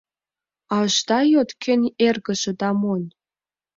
[0.73, 3.07] А ышда йод, кӧн эргыже да монь?